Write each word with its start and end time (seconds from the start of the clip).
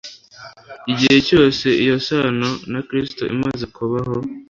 Igihe 0.91 1.17
cyose 1.27 1.65
iyo 1.83 1.97
sano 2.07 2.49
na 2.71 2.79
Kristo 2.87 3.23
imaze 3.35 3.65
kubaho, 3.75 4.15